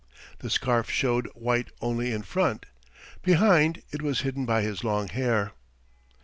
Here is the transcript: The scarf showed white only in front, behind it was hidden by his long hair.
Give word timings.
The 0.39 0.49
scarf 0.49 0.89
showed 0.89 1.27
white 1.35 1.69
only 1.79 2.11
in 2.11 2.23
front, 2.23 2.65
behind 3.21 3.83
it 3.91 4.01
was 4.01 4.21
hidden 4.21 4.47
by 4.47 4.63
his 4.63 4.83
long 4.83 5.09
hair. 5.09 5.51